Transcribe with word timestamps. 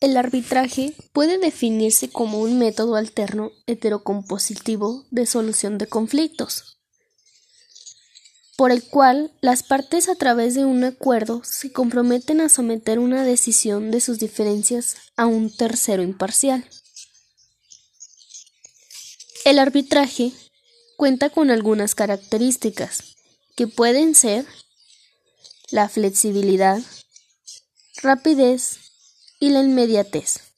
El 0.00 0.16
arbitraje 0.16 0.94
puede 1.12 1.36
definirse 1.36 2.08
como 2.08 2.40
un 2.40 2.58
método 2.58 2.96
alterno 2.96 3.52
heterocompositivo 3.66 5.04
de 5.10 5.26
solución 5.26 5.76
de 5.76 5.88
conflictos, 5.88 6.78
por 8.56 8.72
el 8.72 8.82
cual 8.82 9.30
las 9.42 9.62
partes 9.62 10.08
a 10.08 10.14
través 10.14 10.54
de 10.54 10.64
un 10.64 10.84
acuerdo 10.84 11.42
se 11.44 11.70
comprometen 11.70 12.40
a 12.40 12.48
someter 12.48 12.98
una 12.98 13.24
decisión 13.24 13.90
de 13.90 14.00
sus 14.00 14.18
diferencias 14.18 14.96
a 15.16 15.26
un 15.26 15.54
tercero 15.54 16.02
imparcial. 16.02 16.66
El 19.44 19.58
arbitraje 19.58 20.32
cuenta 20.96 21.28
con 21.28 21.50
algunas 21.50 21.94
características 21.94 23.16
que 23.54 23.66
pueden 23.66 24.14
ser 24.14 24.46
la 25.70 25.90
flexibilidad, 25.90 26.80
rapidez, 28.02 28.89
y 29.40 29.48
la 29.50 29.60
inmediatez. 29.60 30.49